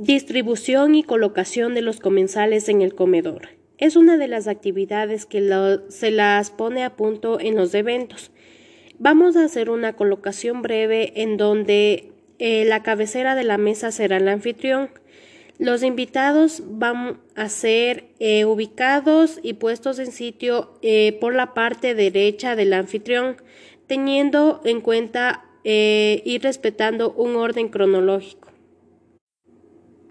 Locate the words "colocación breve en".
9.96-11.36